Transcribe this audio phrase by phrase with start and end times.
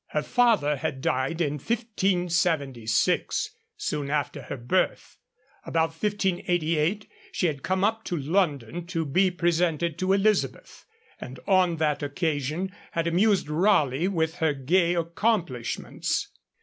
[0.07, 5.19] Her father had died in 1576, soon after her birth.
[5.63, 10.87] About 1588 she had come up to London to be presented to Elizabeth,
[11.19, 16.29] and on that occasion had amused Raleigh with her gay accomplishments.